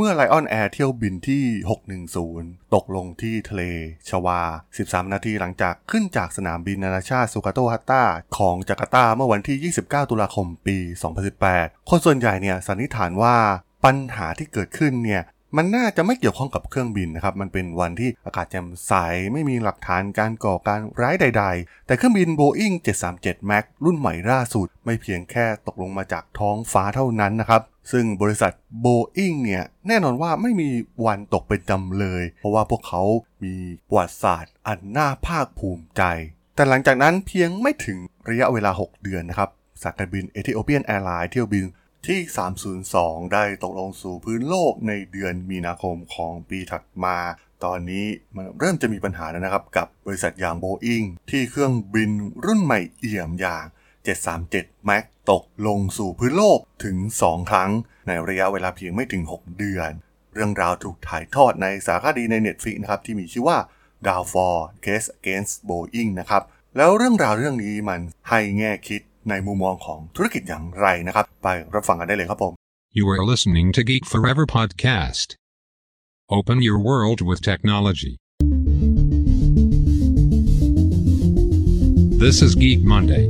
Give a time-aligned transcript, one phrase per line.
[0.00, 1.44] เมื่อ Lion Air เที่ยวบินที่
[2.08, 3.62] 610 ตกลงที่ทะเล
[4.08, 4.40] ชวา
[4.76, 8.04] 13 นาทีหลังจากขึ้นจากสนามบินนานาชาติซูการ์โนฮัตตา
[8.38, 10.76] ของจาการ์ตาเมื่อวันที่ 29 ตุลาคมปี
[11.34, 13.36] 2018 คนส่วนใหญ่เนี่ยสันนิษฐานว่า
[13.84, 15.22] ปัญหาที่เกิดขึ้นเนี่ย
[15.56, 18.92] มันน่าจะไม่เกี่ยวข้องกับเครื่องบินนะครับ มันเป็นวันที่อากาศแจ่มใส
[19.32, 22.74] ไม่มีหลักฐานการก่อการร้ายใด ๆ แต่เครื่องบิน Boeing
[23.12, 27.62] 737 MAX รุ่นใหม่ล่าสุด ไม่เพียงแค่ตกลงมาจากท้องฟ้าเท่านั้นนะครับ
[27.92, 28.52] ซึ่งบริษัท
[28.84, 30.68] Boeing เนี่ย แน่นอนว่าไม่มี
[31.06, 33.02] วันตกเป็นจำเลย เพราะว่าพวกเขา
[33.44, 33.54] มี
[33.88, 36.02] ประวัติศาสตร์อันน่าภาคภูมิใจ
[36.54, 37.98] แต่หลังจากนั้นเพียงไม่ถึง
[38.28, 39.50] ระยะเวลา 6 เดือนนะครับ
[39.82, 41.64] สายการบิน Ethiopian Airlines เที่ยวบิน
[42.06, 42.20] ที่
[42.80, 47.16] 302 ได้ตกลงสู่พื้นโลกในเดือนมีนาคมของปีถัดมา
[47.64, 52.10] ตอนนี้มันเริ่มจะมีปัญหาแล้วนะครับ กับบริษัทอย่างโบอิงที่เครื่องบิน
[52.44, 53.64] รุ่นใหม่เอี่ยมอย่าง
[54.16, 57.70] 737 MAX ตกลงสู่พื้นโลกถึง 2 ครั้ง
[58.06, 59.90] ในระยะเวลาเพียงไม่ถึง 6 เดือน
[60.34, 63.58] เรื่องราวถูกถ่ายทอดในสารคดีใน Netflix นะครับที่มีชื่อว่า
[64.06, 66.42] Downfall Case Against Boeing นะครับ
[66.76, 72.52] แล้วเรื่องราวเรื่องนี้มันให้แง่คิดในมุมมองของธุรกิจอย่างไรนะครับ ไปรับฟังกันได้เลยครับผม
[72.98, 75.28] You are listening to Geek Forever podcast.
[76.38, 78.14] Open your world with technology.
[82.24, 83.24] This is Geek Monday.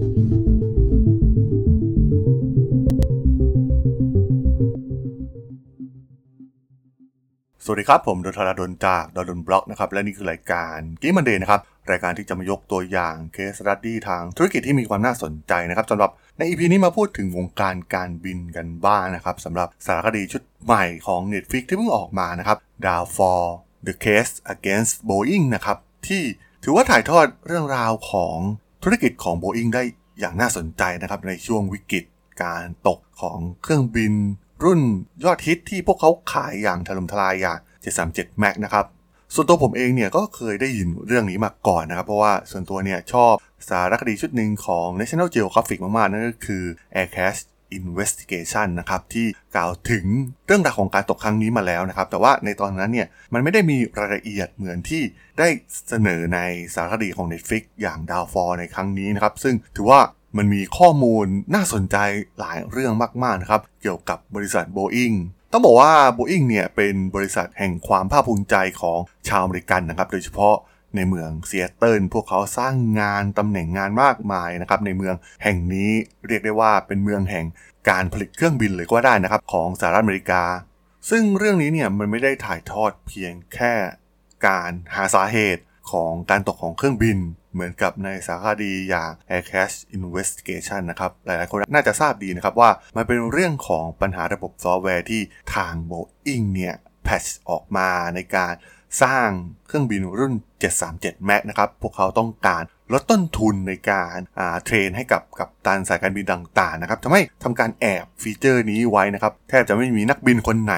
[7.70, 23.46] สวัสดีครับ ผมดนทราดนจากดนบล็อกนะครับและนี่คือรายการกีมันเดย์นะครับรายการที่จะมายกตัวอย่างเคสรัดดี้ทางธุรกิจที่มีความน่าสนใจนะครับสำหรับใน EP นี้มาพูดถึงวงการการบินกันบ้างนนะครับสำหรับสารคดีชุดใหม่ของ Netflix ที่เพิ่งออกมานะครับ Downfall
[23.86, 25.76] The Case Against Boeing นะครับ
[26.08, 26.22] ที่
[26.64, 28.38] ถือว่าถ่ายทอดเรื่องราวของ
[28.82, 29.82] ธุรกิจของ Boeing ได้
[30.18, 32.04] อย่างน่าสนใจนะครับในช่วงวิกฤต
[32.42, 34.14] การตกของเครื่องบิน
[34.64, 34.80] รุ่น
[35.24, 37.58] ยอดฮิตที่พวกเขาขายอย่างถล่มทลายอย่าง
[38.00, 38.86] 737 MAX นะครับ
[39.34, 43.32] ส่วนตัวผมเองเนี่ยก็เคยได้ยินเรื่องนี้มาก่อนนะครับ เพราะว่าส่วนตัวเนี่ยชอบ
[43.68, 46.64] สารคดีชุดหนึ่งของ National Geographic มาก ๆ นั่นก็คือ
[46.94, 47.40] Air Crash
[47.78, 49.26] Investigation นะครับ ที่
[49.56, 50.04] กล่าวถึง
[50.46, 55.02] เรื่องราวของการตกครั้งนี้มาแล้วนะครับ แต่ว่าในตอนนั้นเนี่ยมันไม่ได้มีรายละเอียดเหมือนที่
[55.38, 55.48] ได้
[55.88, 56.38] เสนอใน
[56.74, 60.00] สารคดีของ Netflix อย่าง Downfall ในครั้งนี้นะครับ ซึ่งถือว่า
[60.36, 61.96] มันมีข้อมูลน่าสนใจ
[62.38, 65.16] หลายเรื่องมากๆนะครับ เกี่ยวกับบริษัท Boeing
[65.52, 70.56] ต้องบอกว่า Boeing เนี่ยเป็นบริษัทแห่งความภาคภูมิใจของชาวอเมริกันนะครับ โดยเฉพาะ
[70.96, 75.90] ในเมืองซีแอตเทิลพวกเขาสร้างงานตำแหน่งงานมากมายนะครับ ในเมืองแห่งนี้
[76.26, 77.46] เรียกได้ว่าเป็นเมืองแห่ง
[77.90, 80.42] การผลิตเครื่องบินเลยก็ได้นะครับ ของสหรัฐอเมริกา
[81.10, 83.74] ซึ่งเรื่องนี้เนี่ยมันไม่ได้ถ่ายทอดเพียงแค่
[84.46, 87.18] การหาสาเหตุของการตกของเครื่องบิน
[87.52, 95.22] เหมือนกับในสารคดีอย่าง Air Crash Investigation นะครับ หลายๆ คนน่าจะทราบดีนะครับว่ามันเป็นเรื่องของปัญหาระบบซอฟต์แวร์ที่
[95.54, 98.54] ทาง Boeing เนี่ย patch ออกมาในการ
[99.02, 99.28] สร้าง
[99.66, 100.34] เครื่องบินรุ่น
[100.80, 104.16] 737 MAX นะครับ พวกเขาต้องการลดต้นทุนในการ
[104.64, 110.76] train ให้กับกัปตันสายการบินต่างๆนะครับทำให้ทำการแอบฟีเจอร์นี้ไว้นะครับ แทบจะไม่มีนักบินคนไหน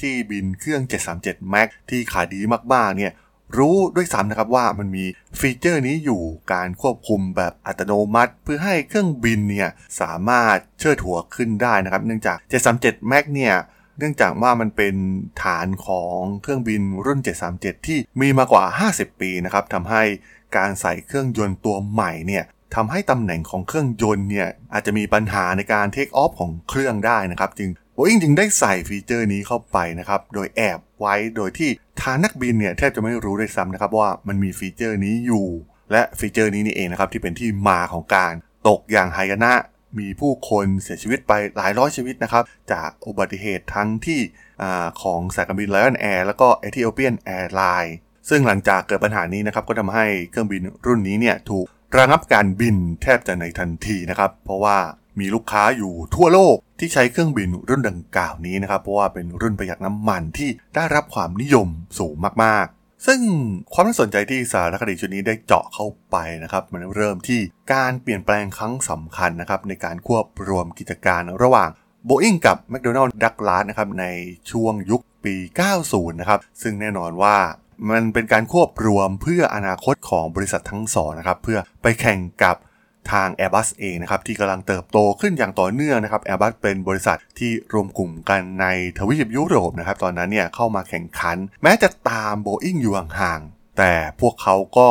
[0.00, 0.82] ที่บินเครื่อง
[1.16, 2.38] 737 MAX ที่ขายดี
[2.72, 3.12] มากๆเนี่ย
[3.58, 5.04] รู้ด้วยซ้ำนะครับว่ามันมี
[5.38, 9.68] ฟีเจอร์นี้อยู่การควบคุมแบบอัตโนมัติ เพื่อให้เครื่องบินเนี่ย
[10.00, 12.38] สามารถเชิดหัวขึ้นได้นะครับ เนื่องจาก
[12.74, 13.54] 737 MAX เนี่ย
[13.98, 14.94] เนื่องจากว่ามันเป็น
[15.42, 17.20] ฐานของเครื่องบินรุ่น
[17.52, 20.02] 737 ที่มีมากว่า 50 ปีนะครับทำให้
[20.56, 31.70] การใส่เครื่องยนต์ตัวใหม่เนี่ยทำให้ตำแหน่งของเครื่องยนต์เนี่ยอาจจะมีปัญหาในการ take off ของเครื่องได้นะครับ จึง Boeing จึงได้ใส่ feature นี้เข้าไปนะครับ โดยแอบไว้โดยที่
[32.02, 35.46] ทางนักบินเนี่ยแทบจะไม่รู้ด้วยซ้ำนะครับว่ามันมี feature นี้อยู่
[35.92, 38.32] และ feature นี้นี่เองนะครับที่เป็นที่มาของการ
[38.68, 39.52] ตกอย่างหายนะ
[39.98, 42.42] มีผู้คนเสียชีวิตไปหลายร้อยชีวิตนะครับ
[42.72, 44.20] จากอุบัติเหตุทั้งที่
[44.62, 44.64] อ
[45.02, 47.94] ของสายการบิน Lion Air แล้วก็ Ethiopian Airlines
[48.28, 51.66] ซึ่งหลังจากเกิดปัญหานี้นะครับก็ทำให้เครื่องบินรุ่นนี้เนี่ยถูก
[51.98, 54.76] ระงับการบินแทบจะในทันทีนะครับ เพราะว่า
[55.20, 61.68] มีลูกค้าอยู่ทั่วโลกที่ใช้เครื่องบินรุ่นดังกล่าวนี้นะครับ เพราะว่าเป็นรุ่นประหยัดน้ำมันที่ได้รับความนิยม
[61.98, 62.14] สูง
[62.44, 63.20] มากๆ ซึ่ง
[63.72, 67.40] ความน่าสนใจที่สารคดีชุดนี้ได้เจาะเข้าไปนะครับ มันเริ่มที่
[67.72, 71.70] การเปลี่ยนแปลงครั้งสำคัญนะครับในการควบรวมกิจการระหว่าง
[72.08, 74.06] Boeing กับ McDonnell Douglas นะครับใน
[74.50, 75.34] ช่วงยุคปี
[75.76, 77.36] 90 นะครับ ซึ่งแน่นอนว่า
[77.90, 82.56] มันเป็นการควบรวมเพื่ออนาคตของบริษัททั้งสองนะครับ เพื่อไปแข่งกับ
[83.12, 88.66] ทาง Airbus เองนะครับที่กำลังเติบโตขึ้นอย่างต่อเนื่องนะครับ Airbus เป็นบริษัทที่รวมกลุ่มกันใน
[88.98, 94.88] ทวีปยุโรปนะครับตอนนั้นเนี่ยเข้ามาแข่งขัน แม้จะตาม Boeing อยู่ห่างๆแต่พวกเขาก็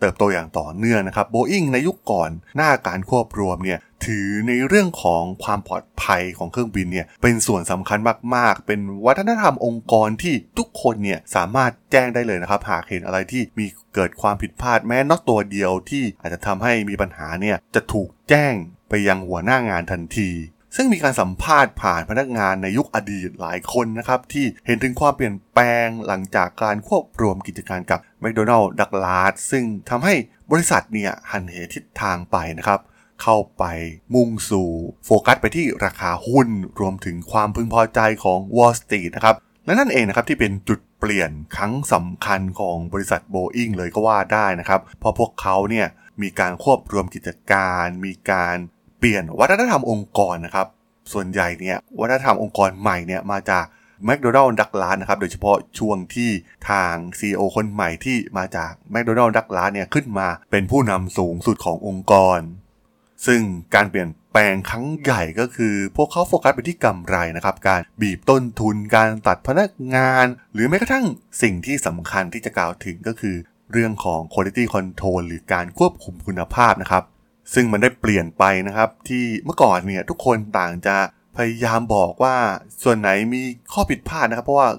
[0.00, 7.98] เติบโตอย่างต่อเนื่องนะครับโบอิงในยุคก่อนหน้าการควบรวมเนี่ยถือในเรื่องของความปลอดภัยของเครื่องบินเนี่ยเป็นส่วนสำคัญ
[8.34, 18.54] มาก ๆ เป็นวัฒนธรรมองค์กรที่ทุกคนเนี่ยสามารถแจ้งได้เลยนะครับ หากเห็นอะไรที่มีเกิดความผิดพลาดแม้นอกตัวเดียวที่อาจจะทำให้มีปัญหาเนี่ยจะถูกแจ้ง
[18.88, 20.30] ไปยังหัวหน้างานทันที
[20.76, 30.14] ซึ่งมีการสัมภาษณ์ผ่านพนักงานในยุคอดีตหลายคนนะครับที่เห็นถึงความเปลี่ยนแปลงหลังจากการควบรวมกิจการกับ แมคโดนัลล์ดักลาสซึ่งทำให้
[30.50, 32.80] บริษัทเนี่ยหันเหทิศทางไปนะครับ
[33.22, 33.64] เข้าไป
[34.14, 34.70] มุ่งสู่
[35.04, 36.48] โฟกัสไปที่ราคาหุ้น
[36.80, 39.36] รวมถึงความพึงพอใจของ Wall Street นะครับ
[39.66, 45.86] และนั่นเองนะครับที่เป็นจุดเปลี่ยนครั้งสำคัญของบริษัทโบอิงเลยก็ว่าได้นะครับ เพราะพวกเขาเนี่ย
[46.22, 48.56] มีการควบรวมกิจการ มีการ
[48.98, 50.66] เปลี่ยนวัฒนธรรมองค์กรนะครับ
[51.12, 53.64] ส่วนใหญ่เนี่ยวัฒนธรรมองค์กรใหม่เนี่ยมาจาก
[54.06, 56.30] แมคโดนัลล์ดักลาสนะครับ โดยเฉพาะช่วงที่
[56.70, 62.40] ทาง CEO คนใหม่ที่มาจากแมคโดนัลล์ดักลาสเนี่ยขึ้นมาเป็นผู้นำสูงสุดขององค์กร
[63.26, 63.42] ซึ่ง
[63.74, 71.06] การเปลี่ยนแปลงครั้งใหญ่ก็คือ พวกเขาโฟกัสไปที่กำไรนะครับ การบีบต้นทุนการตัดพนักงาน หรือแม้กระทั่ง
[71.42, 73.36] สิ่งที่สำคัญที่จะกล่าวถึงก็คือ
[73.72, 77.04] เรื่องของ quality control หรือการควบคุมคุณภาพนะครับ
[77.54, 80.96] ซึ่งมันได้เปลี่ยนไปนะครับที่เมื่อก่อนเนี่ยทุกคนต่างจะ
[81.36, 82.36] พยายามบอกว่า
[82.82, 83.42] ส่วนไหนมี
[83.72, 84.70] ข้อผิดพลาดนะครับ เพราะว่า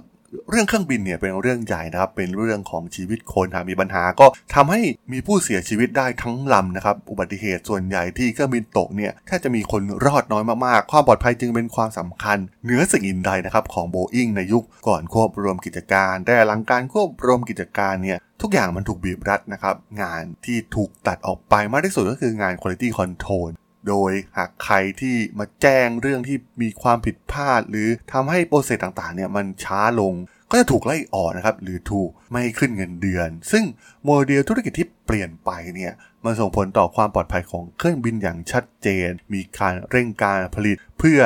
[0.50, 4.26] เรื่องเครื่องบินเนี่ยเป็นเรื่องใหญ่นะครับ เป็นเรื่องของชีวิตคนหากมีปัญหาก็
[4.56, 4.82] ทำให้
[5.12, 23.48] มีผู้เสียชีวิตได้ทั้งลำนะครับ อุบัติเหตุส่วนใหญ่ที่เครื่องบินตกเนี่ยแค่จะมีคนรอดน้อยมากๆ ความปลอดภัยจึงเป็นความสำคัญเหนือสิ่งอื่นใดนะครับของโบอิงในยุคก่อนควบรวมกิจการ แต่หลังการควบรวมกิจการเนี่ยทุกอย่างมันถูกบีบรัดนะครับ งานที่ถูกตัดออกไปมากที่สุดก็คืองาน quality control
[23.88, 30.14] โดยหากใครที่มาแจ้งเรื่องที่มีความผิดพลาด หรือทำให้โปรเซสต่างๆเนี่ยมันช้าลง
[30.52, 33.64] ก็จะถูกไล่ออกนะครับหรือถูกไม่ขึ้นเงินเดือน ซึ่ง
[34.06, 35.94] โมเดลธุรกิจที่เปลี่ยนไปเนี่ย
[36.26, 41.22] มันส่งผลต่อความปลอดภัยของเครื่องบินอย่างชัดเจน มีการเร่งการผลิตเพื่อ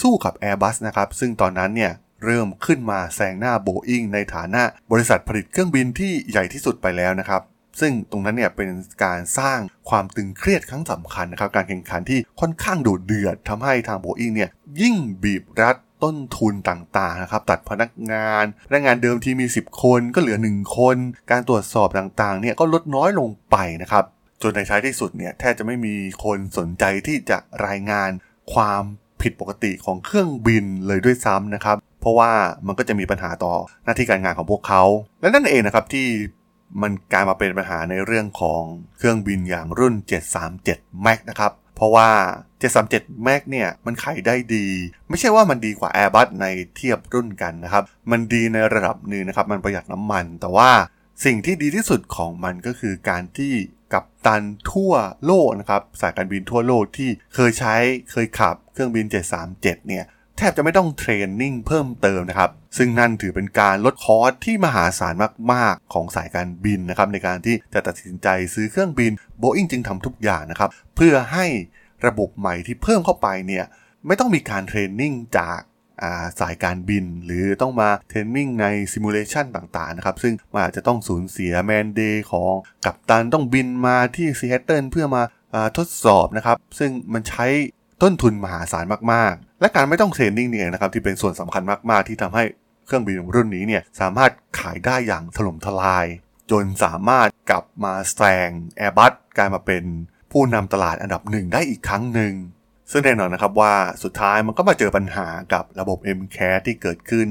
[0.00, 1.92] สู้กับ Airbus นะครับซึ่งตอนนั้นเนี่ย
[2.24, 4.62] เริ่มขึ้นมาแซงหน้าโบอิงในฐานะ
[4.92, 7.42] บริษัทผลิตเครื่องบินที่ใหญ่ที่สุดไปแล้วนะครับ
[7.80, 8.68] ซึ่งตรงนั้นเนี่ยเป็น
[9.04, 9.58] การสร้าง
[9.90, 20.96] ความตึงเครียดครั้งสำคัญนะครับ การแข่งขันที่ค่อนข้างดุเดือดทำให้ทางโบอิงเนี่ยยิ่งบีบรัดต้นทุนต่างๆนะครับตัดพนักงาน พนักงานเดิมที่มี 10 คนก็เหลือ 1 คน
[21.30, 24.04] การตรวจสอบต่างๆเนี่ยก็ลดน้อยลงไปนะครับ
[24.42, 28.10] จนในท้ายที่สุดเนี่ยแทบจะไม่มีคนสนใจที่จะรายงาน
[28.54, 28.82] ความ
[29.22, 32.32] ผิดปกติของเครื่องบินเลยด้วยซ้ำนะครับ เพราะว่า
[32.66, 33.54] มันก็จะมีปัญหาต่อ
[33.84, 34.82] หน้าที่การงานของพวกเขา
[35.20, 36.06] และนั่นเองนะครับที่
[36.82, 38.62] มันกลายมาเป็นปัญหาในเรื่องของ
[38.98, 39.94] เครื่องบินอย่างรุ่น
[40.50, 42.10] 737 MAX นะครับ เพราะว่า
[42.68, 44.66] 737 MAX เนี่ย มันขายได้ดี
[45.08, 46.46] ไม่ใช่ว่ามันดีกว่า Airbus ใน
[46.76, 50.70] เทียบรุ่นกันนะครับ มันดีในระดับหนึ่งนะครับ มันประหยัดน้ำมัน แต่ว่า
[51.24, 53.52] สิ่งที่ดีที่สุดของมันก็คือการที่
[53.92, 54.42] กับตัน
[54.72, 54.92] ทั่ว
[55.26, 57.74] โลกนะครับ สายการบินทั่วโลกที่เคยใช้
[58.12, 59.04] เคยขับเครื่องบิน
[59.50, 60.04] 737 เนี่ย
[60.42, 65.14] ทบจะไม่ต้องเทรนนิ่งเพิ่มเติมนะครับ ซึ่งนั่นถือเป็นการลดคอสที่มหาศาล
[65.52, 69.12] มาก ๆ ของสายการบินนะครับในการที่จะตัดสินใจซื้อเครื่องบิน
[69.42, 71.46] Boeing จึงทำทุกอย่างนะครับ เพื่อให้
[72.06, 73.64] ระบบใหม่ที่เพิ่มเข้าไปเนี่ย
[74.06, 75.60] ไม่ต้องมีการ training จาก
[76.40, 82.52] สายการบิน หรือต้องมา training ใน simulation ต่างๆนะครับ ซึ่งมันอาจจะต้องสูญเสีย man-day ของ
[82.84, 85.22] กัปตันต้องบินมาที่ซีแอตเทิลเพื่อมา
[85.78, 87.46] ทดสอบนะครับ ซึ่งมันใช้
[88.02, 92.44] ต้นทุนมหาศาลมากๆ และการไม่ต้อง training เนี่ยนะครับที่เป็นส่วนสำคัญมากๆ ที่ทำให้
[92.86, 96.06] เครื่องบินรุ่นนี้เนี่ยสามารถขายได้อย่างถล่มทลาย
[96.50, 98.50] จนสามารถกลับมาแซง
[98.80, 99.84] Airbus กลายมาเป็น
[100.32, 102.32] ผู้นำตลาดอันดับหนึ่งได้อีกครั้งหนึ่ง
[102.90, 107.28] ซึ่งแน่นอนนะครับว่าสุดท้ายมันก็มาเจอปัญหากับระบบ MCAS ที่เกิดขึ้น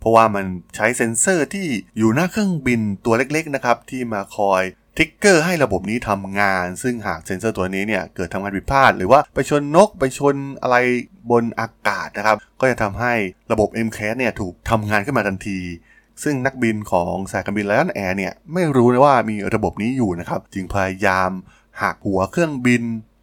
[0.00, 0.46] เพราะว่ามัน
[0.76, 1.66] ใช้เซ็นเซอร์ที่
[1.98, 4.62] อยู่หน้าเครื่องบินตัวเล็กๆนะครับที่มาคอย
[4.98, 10.76] trigger ให้ระบบนี้ทำงาน ซึ่งหากเซ็นเซอร์ตัวนี้เนี่ยเกิดทำงานผิดพลาด หรือว่าไปชนนกไปชนอะไร
[11.30, 13.12] บนอากาศนะครับ ก็จะทำให้
[13.52, 15.60] ระบบ MCAS เนี่ยถูกทำงานขึ้นมาทันที
[16.22, 21.30] ซึ่งนักบินของสายการบิน Lion Air เนี่ยไม่รู้เลยว่ามีระบบนี้อยู่นะครับ จึงพยายาม
[21.82, 22.82] หักหัวเครื่องบิน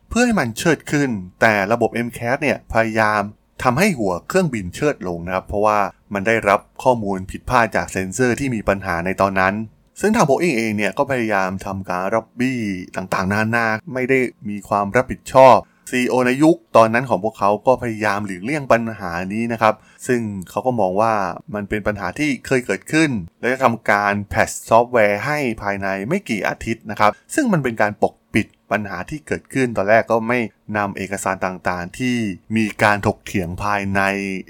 [0.10, 1.10] เพื่อให้มันเชิดขึ้น
[1.42, 3.22] แต่ระบบ MCAS เนี่ยพยายาม
[3.64, 5.80] ทำให้หัวเครื่องบินเชิดลงนะครับ เพราะว่า
[6.14, 9.54] มันได้รับข้อมูลผิดพลาดจากเซ็นเซอร์ที่มีปัญหาในตอนนั้น
[10.02, 12.60] ซึ่งทางโบอิงเองเนี่ยก็พยายามทำการรับบี้
[12.96, 15.58] ต่างๆ นานาไม่ได้มีความรับผิดชอบ
[15.90, 19.74] CEO ในยุคตอนนั้นของพวกเขาก็พยายามหลีกเลี่ยงปัญหานี้นะครับ
[20.08, 21.14] ซึ่งเขาก็มองว่า
[21.54, 30.40] มันเป็นปัญหาที่เคยเกิดขึ้น และจะทำการแพทซอฟต์แวร์ให้ภายในไม่กี่อาทิตย์นะครับ ซึ่งมันเป็นการปกปิดปัญหาที่เกิดขึ้นตอนแรกก็ไม่
[30.78, 32.16] นำเอกสารต่างๆ ที่
[32.56, 34.02] มีการถกเถียงภายใน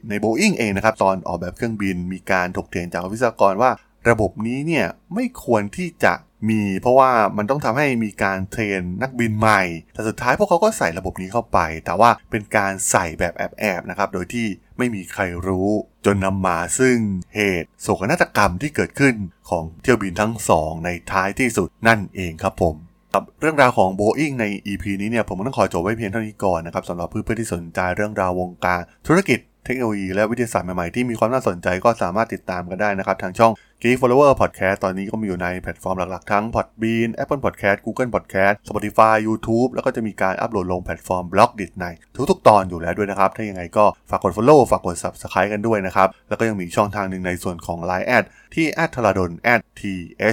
[0.09, 3.71] ใน Boeing เองนะครับ ตอนออกแบบเครื่องบินมีการถกเถียงจากวิศวกรว่า
[4.09, 6.13] ระบบนี้เนี่ยไม่ควรที่จะ
[6.49, 9.61] มีเพราะว่ามันต้องทำให้มีการเทรนนักบินใหม่
[9.93, 15.69] แต่สุดท้ายพวกเขาก็ใส่ระบบนี้เข้าไป แต่ว่าเป็นการใส่แบบแอบๆนะครับ โดยที่ไม่มีใครรู้
[16.05, 16.95] จนนำมาซึ่ง
[17.35, 19.15] เหตุโศกนาฏกรรมที่เกิดขึ้น
[19.49, 22.75] ของเที่ยวบินทั้งสองในท้ายที่สุดนั่นเองครับผม
[23.13, 37.77] กับเรื่องราวของ Boeing ใน EP นี้เนี่ยผมต้องขอจบไว้เพียงเท่านี้ก่อนนะครับสำหรับเพื่อนๆที่สนใจเรื่องราววงการธุรกิจ เทคโนโลยีและวิทยาศาสตร์ใหม่ๆ ที่มีความน่าสนใจก็สามารถติดตามกันได้นะครับ ทางช่อง Geek Forever Podcast ตอนนี้ก็มีอยู่ในแพลตฟอร์มหลักๆ ทั้ง Podbean Apple Podcast
[37.85, 41.85] Google Podcast Spotify YouTube แล้วก็จะมีการอัปโหลดลงแพลตฟอร์ม Blockdit ใน
[42.29, 49.11] ทุกๆ ตอนอยู่แล้วด้วยนะครับ ถ้ายังไงก็ฝากกด Follow ฝากกด Subscribe กันด้วยนะครับ แล้วก็ยังมีช่องทางหนึ่งในส่วนของ Line add ที่ t h a r a
[49.17, 49.31] d o n
[49.79, 49.81] t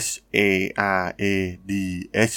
[0.07, 0.41] h a
[1.03, 1.25] r a
[1.71, 1.73] d
[2.33, 2.37] h